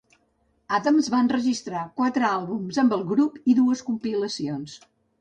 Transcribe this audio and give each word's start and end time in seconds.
Adams 0.77 1.09
va 1.15 1.19
enregistrar 1.25 1.85
quatre 2.03 2.29
àlbums 2.31 2.83
amb 2.87 2.99
el 3.01 3.07
grup 3.15 3.41
i 3.55 3.59
dues 3.63 3.89
compilacions. 3.93 4.81